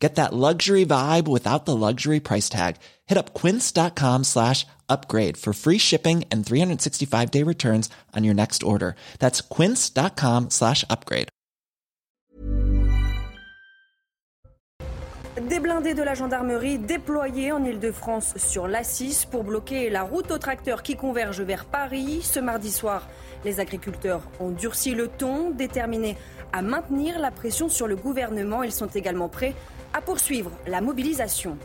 [0.00, 2.76] Get that luxury vibe without the luxury price tag.
[3.06, 8.62] Hit up quince.com slash upgrade for free shipping and 365 day returns on your next
[8.62, 8.94] order.
[9.18, 11.28] That's quince.com slash upgrade.
[15.48, 20.38] Des blindés de la gendarmerie déployés en Ile-de-France sur l'A6 pour bloquer la route aux
[20.38, 22.20] tracteurs qui converge vers Paris.
[22.22, 23.08] Ce mardi soir,
[23.44, 26.16] les agriculteurs ont durci le ton, déterminés
[26.52, 28.62] à maintenir la pression sur le gouvernement.
[28.64, 29.54] Ils sont également prêts
[29.92, 31.58] à poursuivre la mobilisation.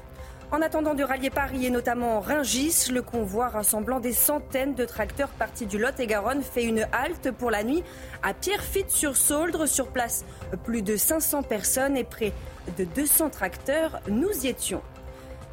[0.52, 5.30] En attendant de rallier Paris et notamment Ringis, le convoi rassemblant des centaines de tracteurs
[5.30, 7.84] partis du Lot-et-Garonne fait une halte pour la nuit
[8.22, 9.66] à Pierrefitte-sur-Sauldre.
[9.66, 10.24] Sur place,
[10.64, 12.32] plus de 500 personnes et près
[12.78, 14.00] de 200 tracteurs.
[14.08, 14.82] Nous y étions.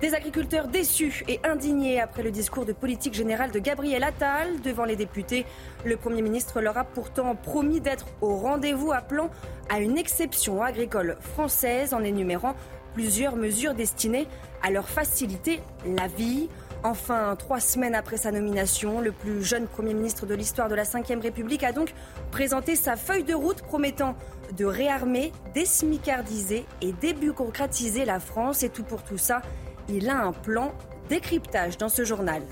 [0.03, 4.85] Des agriculteurs déçus et indignés après le discours de politique générale de Gabriel Attal devant
[4.85, 5.47] les députés.
[5.85, 9.31] Le Premier ministre leur a pourtant promis d'être au rendez-vous appelant
[9.71, 12.57] à une exception agricole française en énumérant
[12.95, 14.27] plusieurs mesures destinées
[14.61, 16.49] à leur faciliter la vie.
[16.83, 20.83] Enfin, trois semaines après sa nomination, le plus jeune Premier ministre de l'histoire de la
[20.83, 21.95] Ve République a donc
[22.33, 24.17] présenté sa feuille de route promettant
[24.57, 28.65] de réarmer, désmicardiser et débureaucratiser la France.
[28.65, 29.43] Et tout pour tout ça,
[29.89, 30.73] il a un plan
[31.09, 32.43] décryptage dans ce journal.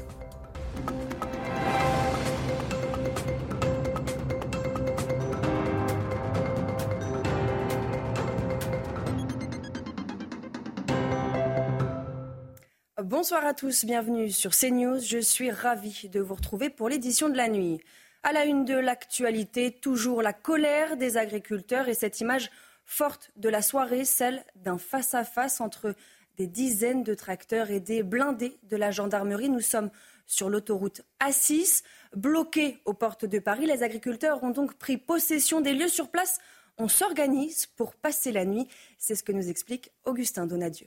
[13.02, 15.00] Bonsoir à tous, bienvenue sur CNews.
[15.00, 17.80] Je suis ravie de vous retrouver pour l'édition de la nuit.
[18.22, 22.50] À la une de l'actualité, toujours la colère des agriculteurs et cette image
[22.84, 25.94] forte de la soirée, celle d'un face-à-face entre
[26.40, 29.50] des dizaines de tracteurs et des blindés de la gendarmerie.
[29.50, 29.90] Nous sommes
[30.26, 31.82] sur l'autoroute A6,
[32.16, 33.66] bloqués aux portes de Paris.
[33.66, 36.38] Les agriculteurs ont donc pris possession des lieux sur place.
[36.78, 38.68] On s'organise pour passer la nuit.
[38.96, 40.86] C'est ce que nous explique Augustin Donadieu.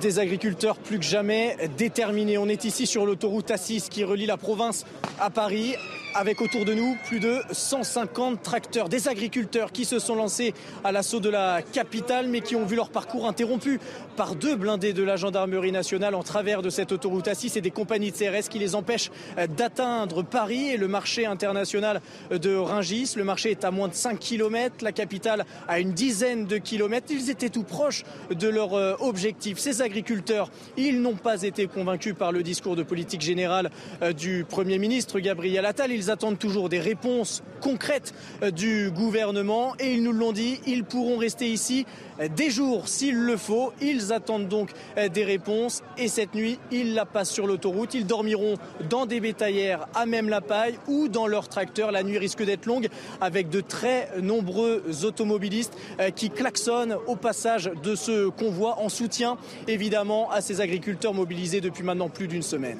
[0.00, 2.38] Des agriculteurs plus que jamais déterminés.
[2.38, 4.86] On est ici sur l'autoroute A6 qui relie la province
[5.18, 5.74] à Paris
[6.14, 10.54] avec autour de nous plus de 150 tracteurs, des agriculteurs qui se sont lancés
[10.84, 13.80] à l'assaut de la capitale mais qui ont vu leur parcours interrompu
[14.16, 17.70] par deux blindés de la gendarmerie nationale en travers de cette autoroute A6 et des
[17.70, 19.10] compagnies de CRS qui les empêchent
[19.56, 22.00] d'atteindre Paris et le marché international
[22.30, 23.14] de Ringis.
[23.16, 27.08] Le marché est à moins de 5 km, la capitale à une dizaine de kilomètres.
[27.10, 29.58] Ils étaient tout proches de leur euh, objectif.
[29.58, 33.70] Ces agriculteurs, ils n'ont pas été convaincus par le discours de politique générale
[34.02, 35.90] euh, du Premier ministre Gabriel Attal.
[36.08, 41.18] Attendent toujours des réponses concrètes euh, du gouvernement et ils nous l'ont dit, ils pourront
[41.18, 41.84] rester ici
[42.20, 43.72] euh, des jours s'il le faut.
[43.82, 47.94] Ils attendent donc euh, des réponses et cette nuit, ils la passent sur l'autoroute.
[47.94, 48.54] Ils dormiront
[48.88, 51.92] dans des bétaillères à même la paille ou dans leur tracteur.
[51.92, 52.88] La nuit risque d'être longue
[53.20, 55.74] avec de très nombreux automobilistes
[56.14, 61.82] qui klaxonnent au passage de ce convoi en soutien évidemment à ces agriculteurs mobilisés depuis
[61.82, 62.78] maintenant plus d'une semaine.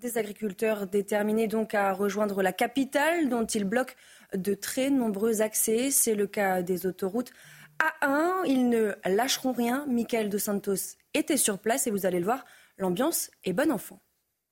[0.00, 3.94] Des agriculteurs déterminés donc à rejoindre la capitale dont ils bloquent
[4.34, 5.90] de très nombreux accès.
[5.90, 7.30] C'est le cas des autoroutes
[8.00, 8.44] A1.
[8.46, 9.84] Ils ne lâcheront rien.
[9.86, 12.44] Michael Dos Santos était sur place et vous allez le voir,
[12.78, 14.00] l'ambiance est bonne enfant.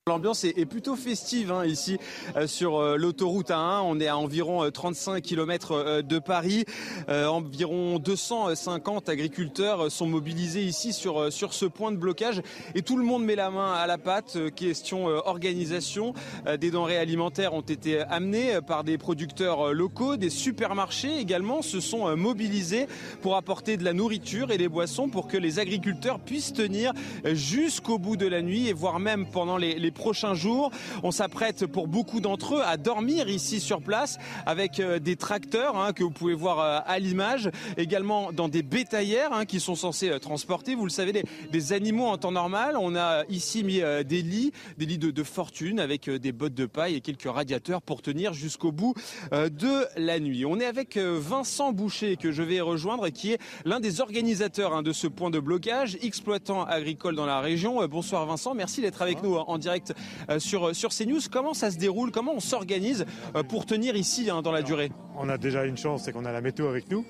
[0.07, 1.99] L'ambiance est, plutôt festive hein, ici
[2.35, 3.81] euh, sur euh, l'autoroute A1.
[3.83, 6.65] On est à environ 35 euh, km de Paris.
[7.07, 12.41] environ 250 agriculteurs sont mobilisés ici sur, sur ce point de blocage
[12.73, 14.39] et tout le monde met la main à la pâte.
[14.55, 16.15] question organisation.
[16.59, 20.17] des denrées alimentaires ont été amenées par des producteurs locaux.
[20.17, 22.87] Des supermarchés également se sont mobilisés
[23.21, 26.91] pour apporter de la nourriture et des boissons pour que les agriculteurs puissent tenir
[27.23, 30.71] jusqu'au bout de la nuit et voire même pendant les, les prochains jours.
[31.03, 35.77] On s'apprête pour beaucoup d'entre eux à dormir ici sur place avec euh, des tracteurs
[35.77, 39.75] hein, que vous pouvez voir euh, à l'image, également dans des bétaillères hein, qui sont
[39.75, 42.75] censés euh, transporter, vous le savez, des, animaux en temps normal.
[42.79, 46.95] On a ici mis des lits, des lits de, fortune avec des bottes de paille
[46.95, 48.93] et quelques radiateurs pour tenir jusqu'au bout
[49.31, 50.43] de la nuit.
[50.43, 54.81] On est avec Vincent Boucher que je vais rejoindre qui est l'un des organisateurs hein,
[54.81, 57.85] de ce point de blocage, exploitant agricole dans la région.
[57.87, 59.80] Bonsoir Vincent, merci d'être avec nous en direct
[60.29, 61.21] euh, sur, sur CNews.
[61.31, 62.11] Comment ça se déroule?
[62.11, 63.05] Comment on s'organise
[63.35, 64.91] euh, pour tenir ici hein, dans la durée?
[65.17, 67.05] On a déjà une chance, c'est qu'on a la météo avec nous.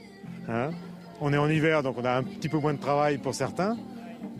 [0.50, 0.72] Hein.
[1.20, 3.78] on est en hiver, donc on a un petit peu moins de travail pour certains.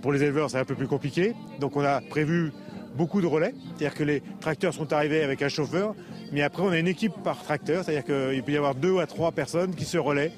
[0.02, 1.34] Pour les éleveurs, c'est un peu plus compliqué.
[1.60, 2.52] Donc on a prévu
[2.96, 5.96] beaucoup de relais, c'est-à-dire que les tracteurs sont arrivés avec un chauffeur
[6.32, 9.06] Mais après, on a une équipe par tracteur, c'est-à-dire qu'il peut y avoir deux à
[9.06, 10.32] trois personnes qui se relaient.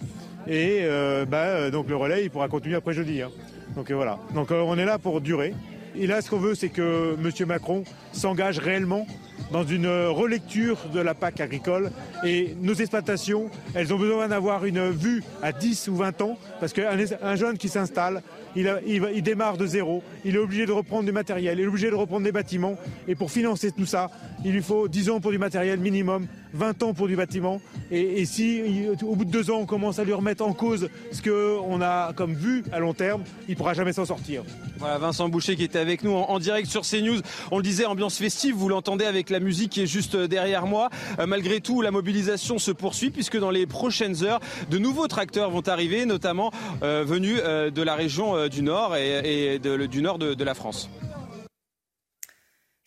[0.47, 3.21] Et euh, bah, euh, donc le relais, il pourra continuer après jeudi.
[3.21, 3.29] Hein.
[3.75, 4.19] Donc euh, voilà.
[4.33, 5.53] Donc on est là pour durer.
[5.95, 7.47] Et là, ce qu'on veut, c'est que M.
[7.47, 9.05] Macron s'engage réellement
[9.51, 11.91] dans une relecture de la PAC agricole.
[12.25, 16.73] Et nos exploitations, elles ont besoin d'avoir une vue à 10 ou 20 ans, parce
[16.73, 18.23] qu'un jeune qui s'installe,
[18.55, 21.95] il, démarre de zéro, il est obligé de reprendre du matériel, il est obligé de
[21.95, 22.75] reprendre des bâtiments.
[23.07, 24.09] Et pour financer tout ça,
[24.43, 27.61] il lui faut 10 ans pour du matériel minimum, 20 ans pour du bâtiment.
[27.91, 28.61] Et, si
[29.03, 32.13] au bout de deux ans, on commence à lui remettre en cause ce qu'on a
[32.13, 34.43] comme vue à long terme, il ne pourra jamais s'en sortir.
[34.77, 37.21] Voilà, Vincent Boucher qui était avec nous en, direct sur CNews.
[37.51, 40.89] On le disait, ambiance festive, vous l'entendez avec la musique qui est juste derrière moi.
[41.19, 44.39] Euh, malgré tout, la mobilisation se poursuit puisque dans les prochaines heures,
[44.69, 46.51] de nouveaux tracteurs vont arriver, notamment
[46.83, 50.89] euh, venus euh, de la région du Nord et, du Nord de la France.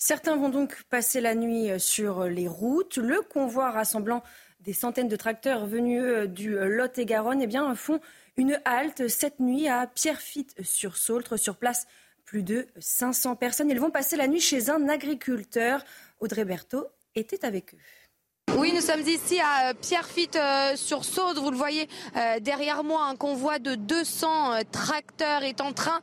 [0.06, 2.96] Certains vont donc passer la nuit sur les routes.
[2.96, 4.22] Le convoi rassemblant
[4.60, 7.98] des centaines de tracteurs venus euh, du Lot-et-Garonne eh bien, font
[8.36, 11.36] une halte cette nuit à Pierrefitte-sur-Saultre.
[11.36, 11.88] Sur place,
[12.24, 13.68] plus de 500 personnes.
[13.68, 15.84] Ils vont passer la nuit chez un agriculteur.
[16.20, 16.86] Audrey Berthaud
[17.16, 17.78] était avec eux.
[18.58, 19.74] Oui, nous sommes ici à
[20.36, 21.38] euh, sur Saude.
[21.38, 26.00] Vous le voyez euh, derrière moi, un convoi de 200 euh, tracteurs est en train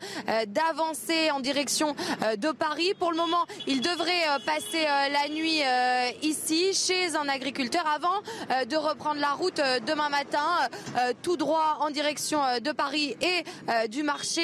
[0.47, 1.95] d'avancer en direction
[2.37, 2.93] de Paris.
[2.99, 5.61] Pour le moment, il devrait passer la nuit
[6.21, 10.45] ici chez un agriculteur avant de reprendre la route demain matin
[11.21, 14.41] tout droit en direction de Paris et du marché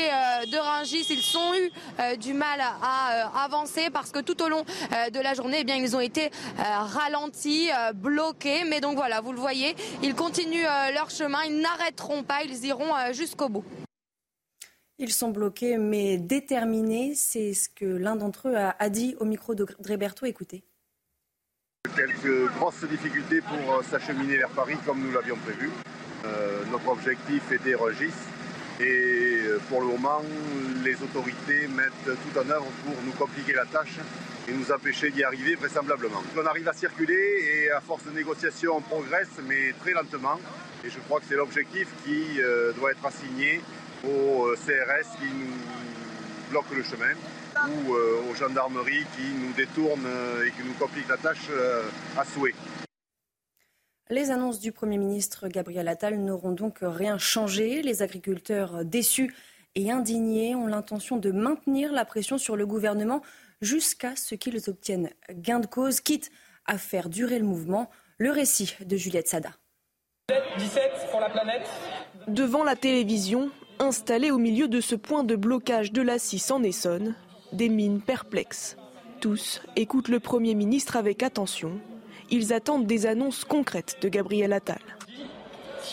[0.52, 1.08] de Rungis.
[1.10, 4.64] Ils ont eu du mal à avancer parce que tout au long
[5.12, 8.64] de la journée, eh bien, ils ont été ralentis bloqués.
[8.70, 12.66] Mais donc voilà, vous le voyez, ils continuent euh, leur chemin, ils n'arrêteront pas, ils
[12.66, 13.66] iront euh, jusqu'au bout.
[14.98, 17.14] Ils sont bloqués mais déterminés.
[17.16, 20.26] C'est ce que l'un d'entre eux a, dit au micro de Dréberto.
[20.26, 20.64] Écoutez.
[21.96, 25.70] Quelques grosses difficultés pour euh, s'acheminer vers Paris comme nous l'avions prévu.
[26.72, 28.14] notre objectif était Regis
[28.80, 30.22] et pour le moment
[30.84, 33.98] les autorités mettent tout en œuvre pour nous compliquer la tâche
[34.48, 36.24] et nous empêcher d'y arriver vraisemblablement.
[36.38, 40.40] On arrive à circuler et à force de négociation on progresse mais très lentement
[40.86, 43.62] et je crois que c'est l'objectif qui euh, doit être assigné
[44.06, 47.14] au euh, CRS qui nous bloque le chemin
[47.68, 50.08] ou euh, aux gendarmeries qui nous détournent
[50.46, 51.50] et qui nous compliquent la tâche
[52.18, 52.56] à souhait.
[54.12, 57.84] Les annonces du Premier ministre Gabriel Attal n'auront donc rien changé.
[57.84, 59.36] Les agriculteurs déçus
[59.76, 63.22] et indignés ont l'intention de maintenir la pression sur le gouvernement
[63.62, 66.32] jusqu'à ce qu'ils obtiennent gain de cause, quitte
[66.66, 67.88] à faire durer le mouvement.
[68.18, 69.52] Le récit de Juliette Sada.
[70.58, 71.68] 17 pour la planète.
[72.28, 76.64] Devant la télévision, installée au milieu de ce point de blocage de la 6 en
[76.64, 77.14] Essonne,
[77.54, 78.76] des mines perplexes.
[79.22, 81.80] Tous écoutent le Premier ministre avec attention.
[82.32, 84.80] Ils attendent des annonces concrètes de Gabriel Attal.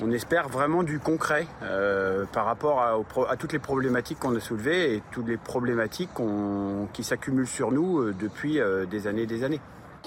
[0.03, 4.97] On espère vraiment du concret euh, par rapport à, toutes les problématiques qu'on a soulevées
[4.97, 6.11] et toutes les problématiques
[6.93, 9.61] qui s'accumulent sur nous euh, depuis euh, des années et des années.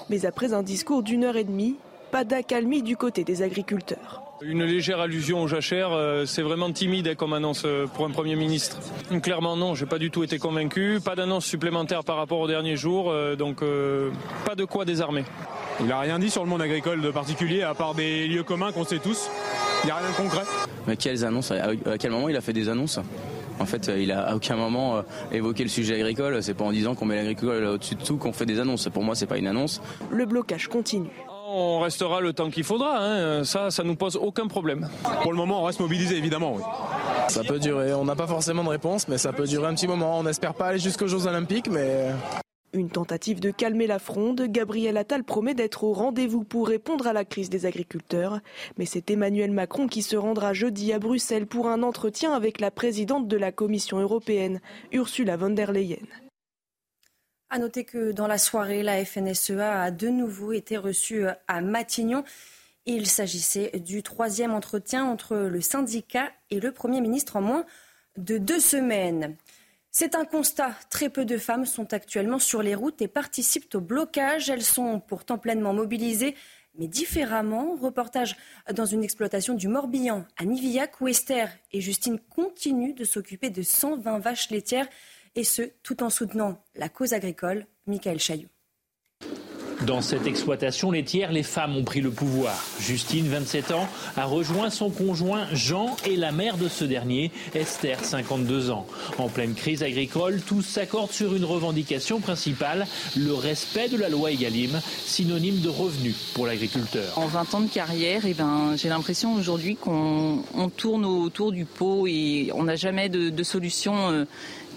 [0.10, 1.78] Mais après un discours d'une heure et demie,
[2.12, 4.24] pas d'accalmie du côté des agriculteurs.
[4.42, 5.92] Une légère allusion aux jachères,
[6.26, 8.78] c'est vraiment timide comme annonce pour un Premier ministre.
[9.22, 11.00] Clairement non, j'ai pas du tout été convaincu.
[11.04, 13.62] Pas d'annonce supplémentaire par rapport aux derniers jours, donc
[14.46, 15.26] pas de quoi désarmer.
[15.82, 18.72] Il n'a rien dit sur le monde agricole de particulier, à part des lieux communs
[18.72, 19.30] qu'on sait tous.
[19.84, 20.44] Il n'y a rien de concret.
[20.88, 23.00] Mais quelles annonces À quel moment il a fait des annonces?
[23.60, 25.02] En fait, il a à aucun moment euh,
[25.34, 26.42] évoqué le sujet agricole.
[26.42, 28.88] C'est pas en disant qu'on met l'agricole au-dessus de tout qu'on fait des annonces.
[28.88, 29.82] Pour moi, c'est pas une annonce.
[30.10, 31.10] Le blocage continue.
[31.52, 33.00] On restera le temps qu'il faudra.
[33.00, 33.44] Hein.
[33.44, 34.88] Ça, ça nous pose aucun problème.
[35.24, 36.54] Pour le moment, on reste mobilisé, évidemment.
[36.56, 36.62] Oui.
[37.28, 37.92] Ça peut durer.
[37.94, 40.20] On n'a pas forcément de réponse, mais ça peut durer un petit moment.
[40.20, 42.12] On n'espère pas aller jusqu'aux Jeux Olympiques, mais
[42.74, 47.14] une tentative de calmer la fronde, Gabriel Attal promet d'être au rendez-vous pour répondre à
[47.14, 48.42] la crise des agriculteurs.
[48.78, 52.70] Mais c'est Emmanuel Macron qui se rendra jeudi à Bruxelles pour un entretien avec la
[52.70, 54.60] présidente de la Commission européenne,
[54.92, 56.06] Ursula von der Leyen.
[57.52, 62.24] À noter que dans la soirée, la FNSEA a de nouveau été reçue à Matignon.
[62.86, 67.66] Il s'agissait du troisième entretien entre le syndicat et le Premier ministre en moins
[68.18, 69.36] de deux semaines.
[69.90, 70.76] C'est un constat.
[70.92, 74.52] Très peu de femmes sont actuellement sur les routes et participent au blocage.
[74.52, 76.36] Elles sont pourtant pleinement mobilisées,
[76.78, 77.76] mais différemment.
[77.82, 78.36] Reportage
[78.76, 83.64] dans une exploitation du Morbihan à Nivillac où Esther et Justine continuent de s'occuper de
[83.64, 84.88] 120 vaches laitières
[85.36, 87.66] et ce, tout en soutenant la cause agricole.
[87.88, 88.50] Michael Chailloux.
[89.86, 92.54] Dans cette exploitation laitière, les femmes ont pris le pouvoir.
[92.82, 98.04] Justine, 27 ans, a rejoint son conjoint Jean et la mère de ce dernier, Esther,
[98.04, 98.86] 52 ans.
[99.18, 104.32] En pleine crise agricole, tous s'accordent sur une revendication principale, le respect de la loi
[104.32, 107.18] Egalim, synonyme de revenus pour l'agriculteur.
[107.18, 110.44] En 20 ans de carrière, eh ben, j'ai l'impression aujourd'hui qu'on
[110.76, 114.12] tourne autour du pot et on n'a jamais de, de solution.
[114.12, 114.26] Euh,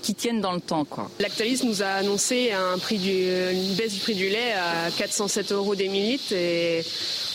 [0.03, 0.87] qui tiennent dans le temps.
[1.21, 5.53] Lactalis nous a annoncé un prix du, une baisse du prix du lait à 407
[5.53, 6.85] euros des millilitres, et,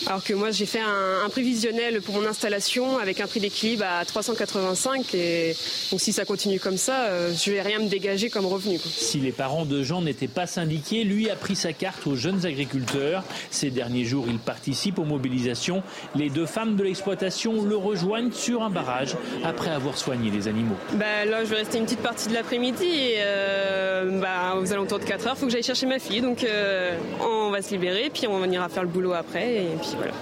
[0.06, 4.06] alors que moi j'ai fait un, prévisionnel pour mon installation avec un prix d'équilibre à
[4.06, 5.14] 385.
[5.16, 5.56] Et
[5.92, 8.80] donc si ça continue comme ça, euh, je vais rien me dégager comme revenu.
[8.80, 12.46] Si les parents de Jean n'étaient pas syndiqués, lui a pris sa carte aux jeunes
[12.46, 13.24] agriculteurs.
[13.52, 15.84] Ces derniers jours, il participe aux mobilisations.
[16.16, 20.76] Les deux femmes de l'exploitation le rejoignent sur un barrage après avoir soigné les animaux.
[20.94, 24.72] Bah, là, je vais rester une petite partie de l'après midi et euh, bah, aux
[24.72, 26.22] alentours de 4 heures, il faut que j'aille chercher ma fille.
[26.22, 29.56] Donc euh, on va se libérer, puis on ira faire le boulot après.
[29.56, 30.14] Et puis voilà.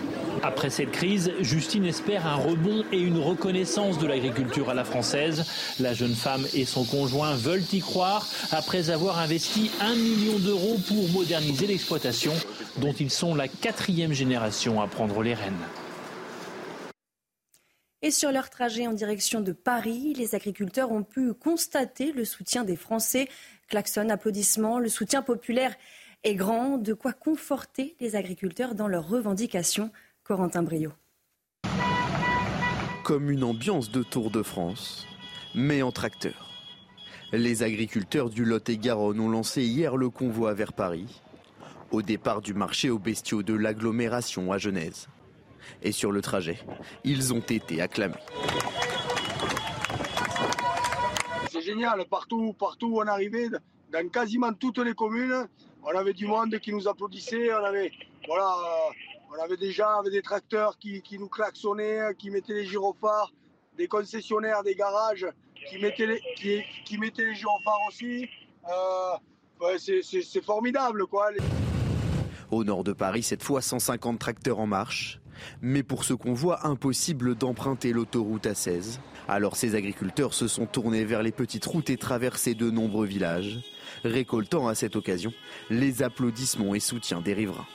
[0.44, 5.46] Après cette crise, Justine espère un rebond et une reconnaissance de l'agriculture à la française.
[5.80, 10.77] La jeune femme et son conjoint veulent y croire après avoir investi un million d'euros
[10.88, 12.34] pour moderniser l'exploitation
[12.77, 15.54] dont ils sont la quatrième génération à prendre les rênes.
[18.05, 22.63] Et sur leur trajet en direction de Paris, les agriculteurs ont pu constater le soutien
[22.63, 23.27] des Français.
[23.67, 25.74] Klaxon, applaudissements, le soutien populaire
[26.24, 29.89] est grand, de quoi conforter les agriculteurs dans leurs revendications.
[30.24, 30.91] Corentin Brio.
[33.03, 35.07] Comme une ambiance de Tour de France,
[35.55, 36.51] mais en tracteur.
[37.33, 41.24] Les agriculteurs du Lot-et-Garonne ont lancé hier le convoi vers Paris,
[41.89, 45.07] au départ du marché aux bestiaux de l'agglomération à Genèse
[45.81, 46.60] et sur le trajet,
[47.03, 48.15] ils ont été acclamés.
[51.51, 53.48] C'est génial, partout, partout où on arrivait,
[53.91, 55.48] dans quasiment toutes les communes,
[55.84, 57.91] on avait du monde qui nous applaudissait, on avait,
[58.27, 58.55] voilà,
[59.31, 63.31] on avait des gens avec des tracteurs qui, nous klaxonnaient, qui mettaient les gyrophares,
[63.77, 65.27] des concessionnaires, des garages
[65.69, 68.27] qui mettaient les, qui, mettaient les gyrophares aussi.
[68.69, 71.29] Euh, c'est formidable, quoi.
[72.51, 75.19] Au nord de Paris, cette fois 150 tracteurs en marche.
[75.62, 79.00] Mais pour ce convoi, impossible d'emprunter l'autoroute A16.
[79.27, 83.60] Alors ces agriculteurs se sont tournés vers les petites routes et traversé de nombreux villages,
[84.04, 85.34] récoltant à cette occasion
[85.70, 87.68] les applaudissements et soutiens des riverains.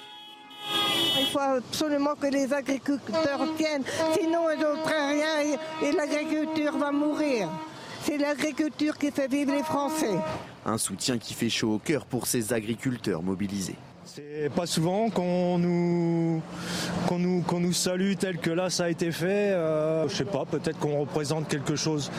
[1.19, 3.85] Il faut absolument que les agriculteurs tiennent,
[4.19, 7.49] sinon ils n'ont rien et l'agriculture va mourir.
[8.03, 10.19] C'est l'agriculture qui fait vivre les Français.
[10.65, 13.77] Un soutien qui fait chaud au cœur pour ces agriculteurs mobilisés.
[14.05, 16.43] C'est pas souvent qu'on nous,
[17.07, 19.53] qu'on nous, qu'on nous salue tel que là ça a été fait.
[19.53, 22.11] Euh, je sais pas, peut-être qu'on représente quelque chose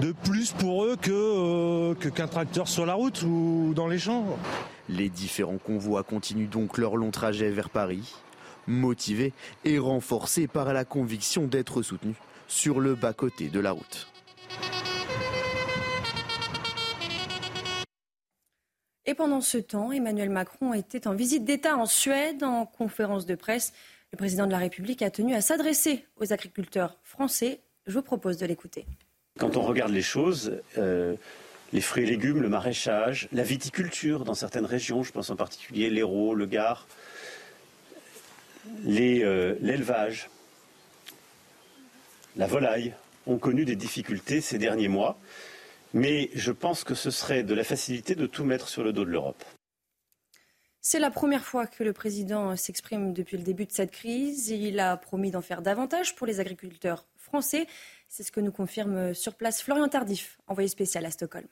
[0.00, 4.24] de plus pour eux euh, que qu'un tracteur sur la route ou dans les champs.
[4.88, 8.14] Les différents convois continuent donc leur long trajet vers Paris,
[8.66, 9.32] motivés
[9.64, 12.16] et renforcés par la conviction d'être soutenus
[12.48, 14.11] sur le bas-côté de la route.
[19.04, 23.34] Et pendant ce temps, Emmanuel Macron était en visite d'État en Suède, en conférence de
[23.34, 23.72] presse.
[24.12, 27.60] Le président de la République a tenu à s'adresser aux agriculteurs français.
[27.86, 28.86] Je vous propose de l'écouter.
[29.38, 31.16] Quand on regarde les choses, euh,
[31.72, 35.90] les fruits et légumes, le maraîchage, la viticulture dans certaines régions, je pense en particulier
[35.90, 36.86] l'Hérault, le Gard,
[38.86, 40.30] euh, l'élevage,
[42.36, 42.94] la volaille,
[43.26, 45.18] ont connu des difficultés ces derniers mois.
[45.94, 49.04] Mais je pense que ce serait de la facilité de tout mettre sur le dos
[49.04, 49.44] de l'Europe.
[50.80, 54.48] C'est la première fois que le président s'exprime depuis le début de cette crise.
[54.48, 57.68] Il a promis d'en faire davantage pour les agriculteurs français.
[58.08, 61.46] C'est ce que nous confirme sur place Florian Tardif, envoyé spécial à Stockholm.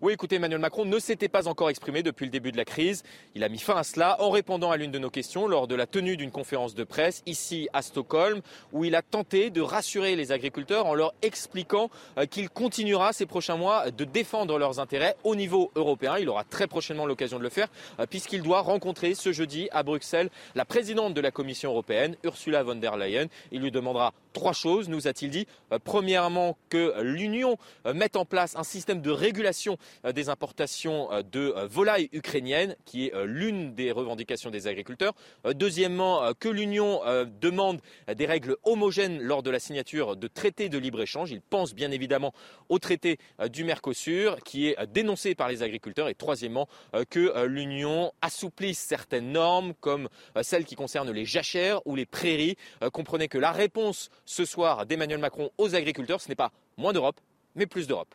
[0.00, 3.04] Oui, écoutez, Emmanuel Macron ne s'était pas encore exprimé depuis le début de la crise.
[3.34, 5.74] Il a mis fin à cela en répondant à l'une de nos questions lors de
[5.74, 8.40] la tenue d'une conférence de presse ici à Stockholm,
[8.72, 13.24] où il a tenté de rassurer les agriculteurs en leur expliquant euh, qu'il continuera ces
[13.24, 16.18] prochains mois de défendre leurs intérêts au niveau européen.
[16.18, 17.68] Il aura très prochainement l'occasion de le faire,
[18.00, 22.62] euh, puisqu'il doit rencontrer ce jeudi à Bruxelles la présidente de la Commission européenne, Ursula
[22.64, 23.28] von der Leyen.
[23.52, 25.46] Il lui demandera trois choses, nous a-t-il dit.
[25.72, 31.22] Euh, premièrement, que l'Union mette en place un système de régulation euh, des importations euh,
[31.22, 35.14] de euh, volailles ukrainiennes, qui est l'une des revendications des agriculteurs.
[35.54, 37.00] Deuxièmement, que l'Union
[37.40, 37.80] demande
[38.12, 41.30] des règles homogènes lors de la signature de traités de libre-échange.
[41.30, 42.32] Il pense bien évidemment
[42.68, 43.18] au traité
[43.50, 46.08] du Mercosur, qui est dénoncé par les agriculteurs.
[46.08, 46.68] Et troisièmement,
[47.10, 50.08] que l'Union assouplisse certaines normes, comme
[50.42, 52.56] celles qui concernent les jachères ou les prairies.
[52.92, 57.20] Comprenez que la réponse ce soir d'Emmanuel Macron aux agriculteurs, ce n'est pas moins d'Europe,
[57.54, 58.14] mais plus d'Europe.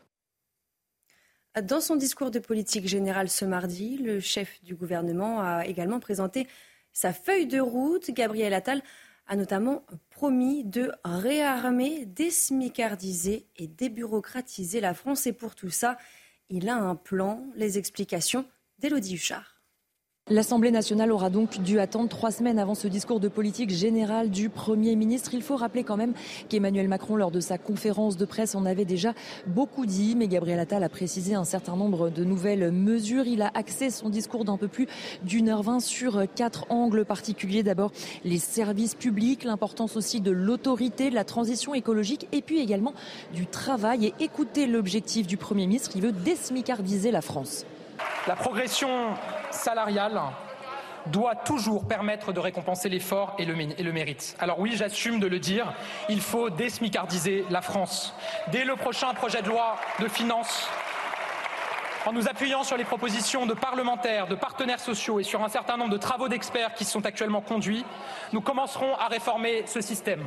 [1.64, 6.48] Dans son discours de politique générale ce mardi, le chef du gouvernement a également présenté
[6.94, 8.12] sa feuille de route.
[8.12, 8.82] Gabriel Attal
[9.28, 15.28] a notamment promis de réarmer, désmicardiser et débureaucratiser la France.
[15.28, 15.98] Et pour tout ça,
[16.50, 17.46] il a un plan.
[17.56, 18.46] Les explications
[18.78, 19.59] d'Élodie Huchard.
[20.32, 24.50] L'Assemblée nationale aura donc dû attendre trois semaines avant ce discours de politique générale du
[24.50, 25.34] Premier ministre.
[25.34, 26.14] Il faut rappeler quand même
[26.50, 29.16] qu'Emmanuel Macron, lors de sa conférence de presse, en avait déjà
[29.48, 33.26] beaucoup dit, mais Gabriel Attal a précisé un certain nombre de nouvelles mesures.
[33.26, 34.86] Il a axé son discours d'un peu plus
[35.24, 37.64] d'une heure vingt sur quatre angles particuliers.
[37.64, 37.92] D'abord,
[38.24, 42.94] les services publics, l'importance aussi de l'autorité, de la transition écologique et puis également
[43.34, 44.06] du travail.
[44.06, 47.66] Et écoutez l'objectif du Premier ministre, il veut désmicardiser la France.
[48.28, 48.90] La progression
[49.52, 50.22] salariale
[51.08, 54.36] doit toujours permettre de récompenser l'effort et, et le, mérite.
[54.40, 55.74] Alors oui, j'assume de le dire,
[56.10, 58.14] il faut désmicardiser la France.
[58.52, 60.68] Dès le prochain projet de loi de finances,
[62.06, 65.78] en nous appuyant sur les propositions de parlementaires, de partenaires sociaux et sur un certain
[65.78, 67.86] nombre de travaux d'experts qui sont actuellement conduits,
[68.34, 70.24] nous commencerons à réformer ce système.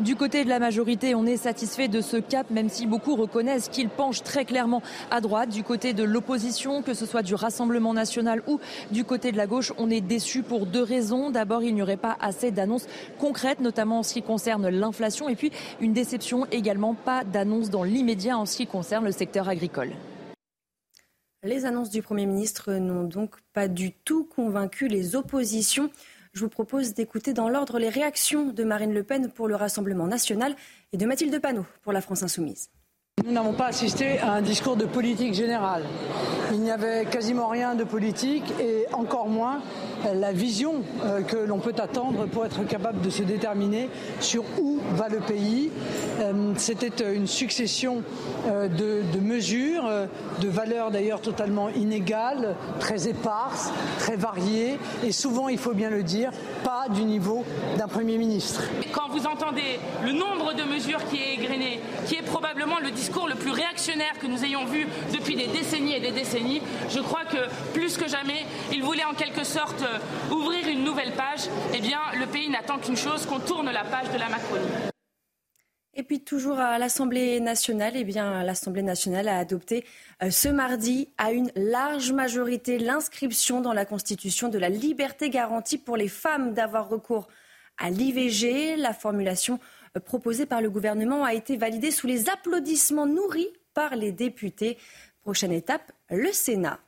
[0.00, 3.68] Du côté de la majorité, on est satisfait de ce cap, même si beaucoup reconnaissent
[3.68, 5.48] qu'il penche très clairement à droite.
[5.48, 8.60] Du côté de l'opposition, que ce soit du Rassemblement national ou
[8.92, 11.30] du côté de la gauche, on est déçu pour deux raisons.
[11.30, 12.86] D'abord, il n'y aurait pas assez d'annonces
[13.18, 15.28] concrètes, notamment en ce qui concerne l'inflation.
[15.28, 15.50] Et puis,
[15.80, 19.90] une déception également, pas d'annonces dans l'immédiat en ce qui concerne le secteur agricole.
[21.42, 25.90] Les annonces du Premier ministre n'ont donc pas du tout convaincu les oppositions.
[26.32, 30.06] Je vous propose d'écouter dans l'ordre les réactions de Marine Le Pen pour le Rassemblement
[30.06, 30.54] national
[30.92, 32.70] et de Mathilde Panot pour la France insoumise.
[33.24, 35.84] Nous n'avons pas assisté à un discours de politique générale.
[36.52, 39.60] Il n'y avait quasiment rien de politique et encore moins
[40.14, 43.88] la vision euh, que l'on peut attendre pour être capable de se déterminer
[44.20, 45.70] sur où va le pays.
[46.20, 48.02] Euh, c'était une succession
[48.46, 49.88] euh, de, mesures,
[50.40, 56.02] de valeurs d'ailleurs totalement inégales, très éparses, très variées et souvent, il faut bien le
[56.02, 56.30] dire,
[56.86, 57.44] du niveau
[57.76, 58.62] d'un Premier ministre.
[58.92, 63.28] Quand vous entendez le nombre de mesures qui est égrené, qui est probablement le discours
[63.28, 67.24] le plus réactionnaire que nous ayons vu depuis des décennies et des décennies, je crois
[67.24, 71.48] que plus que jamais, il voulait en quelque sorte euh, ouvrir une nouvelle page.
[71.74, 74.92] Eh bien, le pays n'attend qu'une chose, qu'on tourne la page de la Macronie.
[75.98, 79.84] Et puis toujours à l'Assemblée nationale, eh bien l'Assemblée nationale a adopté
[80.22, 85.76] euh, ce mardi à une large majorité l'inscription dans la Constitution de la liberté garantie
[85.76, 87.26] pour les femmes d'avoir recours
[87.78, 88.76] à l'IVG.
[88.76, 89.58] La formulation
[89.96, 94.78] euh, proposée par le gouvernement a été validée sous les applaudissements nourris par les députés.
[95.22, 96.78] Prochaine étape, le Sénat.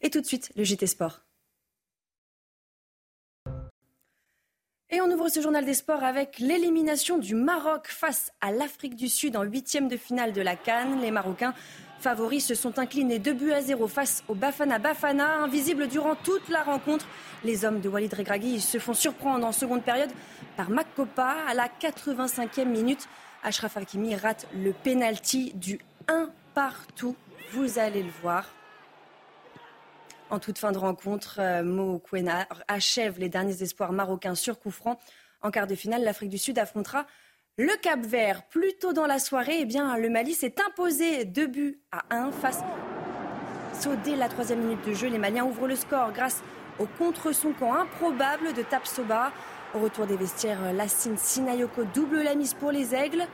[0.00, 1.23] Et tout de suite, le JT Sport.
[4.94, 9.08] Et on ouvre ce journal des sports avec l'élimination du Maroc face à l'Afrique du
[9.08, 11.00] Sud en huitième de finale de la Cannes.
[11.00, 11.52] Les Marocains
[11.98, 16.48] favoris se sont inclinés 2 buts à 0 face au Bafana Bafana, invisible durant toute
[16.48, 17.08] la rencontre.
[17.42, 20.12] Les hommes de Walid Regragui se font surprendre en seconde période
[20.56, 23.08] par Makopa à la 85e minute.
[23.42, 27.16] Ashraf Hakimi rate le penalty du 1 partout.
[27.50, 28.48] Vous allez le voir.
[30.34, 34.74] En toute fin de rencontre, euh, Mo Kwena achève les derniers espoirs marocains sur coup.
[35.42, 37.06] En quart de finale, l'Afrique du Sud affrontera
[37.56, 38.42] le Cap Vert.
[38.48, 42.32] Plus tôt dans la soirée, eh bien, le Mali s'est imposé 2 buts à 1
[42.32, 42.58] face.
[44.04, 46.42] Dès la troisième minute de jeu, les Maliens ouvrent le score grâce
[46.80, 49.30] au contre-son camp improbable de Tapsoba.
[49.72, 53.28] Au retour des vestiaires, Lassine Sinayoko double la mise pour les Aigles.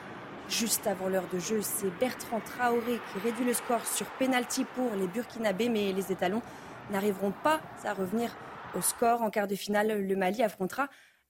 [0.51, 4.91] Juste avant l'heure de jeu, c'est Bertrand Traoré qui réduit le score sur pénalty pour
[4.97, 6.43] les Burkinabés, mais les étalons
[6.91, 8.37] n'arriveront pas à revenir
[8.77, 9.23] au score.
[9.23, 10.89] En quart de finale, le Mali affrontera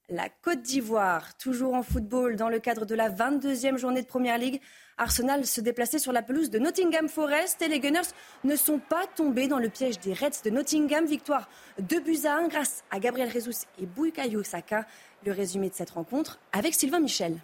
[0.09, 1.37] la Côte d'Ivoire.
[1.37, 4.61] Toujours en football, dans le cadre de la 22e journée de Première Ligue,
[4.99, 8.11] Arsenal se déplaçait sur la pelouse de Nottingham Forest et les Gunners
[8.44, 11.07] ne sont pas tombés dans le piège des Reds de Nottingham.
[11.07, 14.87] Victoire 2 buts à 1 grâce à Gabriel Jesus et Bukayo Saka.
[15.25, 17.38] Le résumé de cette rencontre avec Sylvain Michel.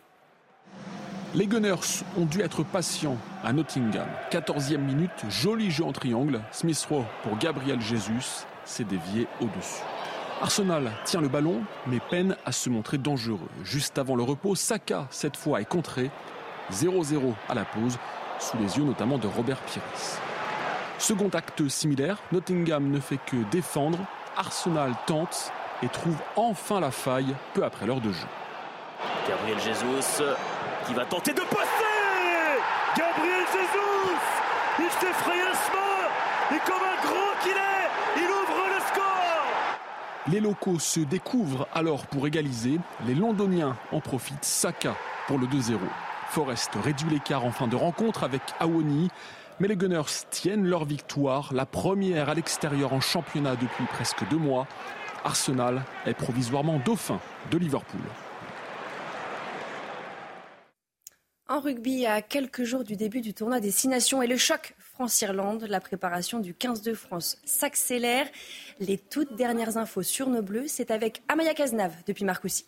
[1.35, 4.07] Les Gunners ont dû être patients à Nottingham.
[4.31, 6.41] 14e minute, joli jeu en triangle.
[6.53, 9.83] Smith Rowe pour Gabriel Jesus s'est dévié au-dessus.
[10.41, 13.49] Arsenal tient le ballon, mais peine à se montrer dangereux.
[13.65, 16.11] Juste avant le repos, Saka, cette fois, est contré.
[16.73, 17.99] 0-0 à la pause,
[18.39, 19.83] sous les yeux notamment de Robert Pires.
[20.99, 23.99] Second acte similaire, Nottingham ne fait que défendre.
[24.37, 28.27] Arsenal tente et trouve enfin la faille peu après l'heure de jeu.
[29.29, 30.23] Gabriel Jesus
[30.87, 32.61] qui va tenter de passer
[32.97, 34.17] Gabriel Jesus
[34.79, 40.33] Il s'est frayé un chemin Et comme un gros qu'il est, il ouvre le score
[40.33, 42.79] Les locaux se découvrent alors pour égaliser.
[43.07, 44.45] Les Londoniens en profitent.
[44.45, 44.95] Saka
[45.27, 45.79] pour le 2-0.
[46.29, 49.11] Forest réduit l'écart en fin de rencontre avec Awoni.
[49.59, 54.37] Mais les Gunners tiennent leur victoire, la première à l'extérieur en championnat depuis presque deux
[54.37, 54.67] mois.
[55.25, 57.19] Arsenal est provisoirement dauphin
[57.51, 58.03] de Liverpool.
[61.49, 64.75] En rugby, à quelques jours du début du tournoi des Six Nations et le choc
[64.81, 68.27] France-Irlande, la préparation du 15 de France s'accélère.
[68.81, 72.67] Les toutes dernières infos sur nos bleus, c'est avec Amaya Cazenave depuis Marcoussis.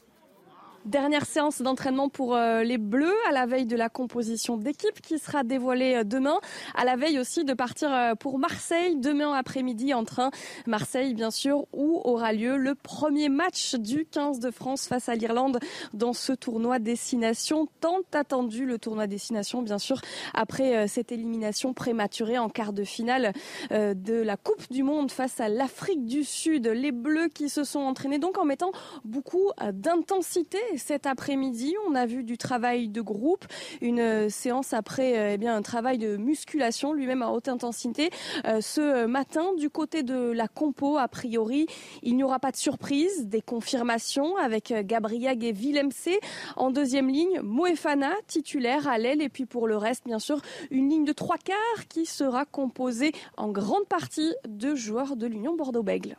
[0.84, 5.18] Dernière séance d'entraînement pour euh, les Bleus à la veille de la composition d'équipe qui
[5.18, 6.38] sera dévoilée euh, demain.
[6.74, 10.30] À la veille aussi de partir euh, pour Marseille demain après-midi en train.
[10.66, 15.16] Marseille, bien sûr, où aura lieu le premier match du 15 de France face à
[15.16, 15.58] l'Irlande
[15.94, 18.64] dans ce tournoi Destination tant attendu.
[18.64, 20.00] Le tournoi Destination, bien sûr,
[20.32, 23.32] après cette élimination prématurée en quart de finale
[23.70, 26.66] de la Coupe du Monde face à l'Afrique du Sud.
[26.68, 28.70] Les Bleus qui se sont entraînés donc en mettant
[29.04, 31.74] beaucoup d'intensité cet après-midi.
[31.88, 33.46] On a vu du travail de groupe,
[33.80, 38.10] une euh, séance après euh, eh bien, un travail de musculation, lui-même à haute intensité.
[38.46, 41.66] Euh, ce matin, du côté de la compo, a priori,
[42.02, 45.88] il n'y aura pas de surprise, des confirmations avec Gabriel et Villemc
[46.56, 50.88] en deuxième ligne, Moefana titulaire à l'aile et puis pour le reste, bien sûr, une
[50.88, 56.16] ligne de trois quarts qui sera composée en grande partie de joueurs de l'Union Bordeaux-Bègle.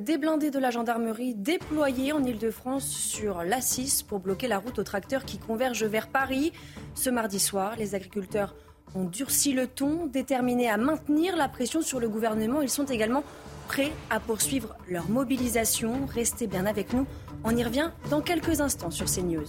[0.00, 4.82] Des blindés de la gendarmerie déployés en Ile-de-France sur l'A6 pour bloquer la route aux
[4.82, 6.52] tracteurs qui convergent vers Paris.
[6.96, 8.56] Ce mardi soir, les agriculteurs
[8.96, 12.60] ont durci le ton, déterminés à maintenir la pression sur le gouvernement.
[12.60, 13.22] Ils sont également
[13.68, 16.06] prêts à poursuivre leur mobilisation.
[16.12, 17.06] Restez bien avec nous.
[17.44, 19.46] On y revient dans quelques instants sur CNews.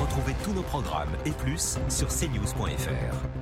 [0.00, 3.41] Retrouvez tous nos programmes et plus sur cnews.fr.